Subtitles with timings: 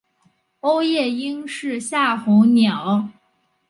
[0.61, 3.07] 欧夜鹰是夏候鸟。